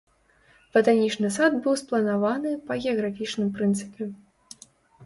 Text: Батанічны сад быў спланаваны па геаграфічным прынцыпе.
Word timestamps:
Батанічны 0.77 1.27
сад 1.35 1.59
быў 1.65 1.77
спланаваны 1.83 2.57
па 2.71 2.79
геаграфічным 2.87 3.55
прынцыпе. 3.61 4.11